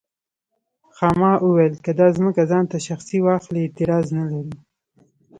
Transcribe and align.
خاما 0.95 1.31
وویل 1.47 1.73
که 1.85 1.91
دا 1.99 2.07
ځمکه 2.17 2.43
ځان 2.51 2.65
ته 2.71 2.77
شخصي 2.87 3.17
واخلي 3.21 3.59
اعتراض 3.63 4.05
نه 4.17 4.25
لرو. 4.31 4.53